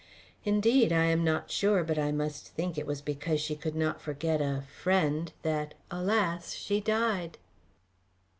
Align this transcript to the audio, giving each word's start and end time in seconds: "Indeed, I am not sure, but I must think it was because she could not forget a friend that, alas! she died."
"Indeed, 0.45 0.91
I 0.91 1.03
am 1.03 1.23
not 1.23 1.51
sure, 1.51 1.83
but 1.83 1.99
I 1.99 2.11
must 2.11 2.47
think 2.47 2.75
it 2.75 2.87
was 2.87 3.03
because 3.03 3.39
she 3.39 3.55
could 3.55 3.75
not 3.75 4.01
forget 4.01 4.41
a 4.41 4.63
friend 4.63 5.31
that, 5.43 5.75
alas! 5.91 6.55
she 6.55 6.81
died." 6.81 7.37